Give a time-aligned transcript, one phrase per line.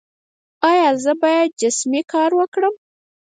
[0.69, 2.73] ایا زه باید جسمي کار وکړم؟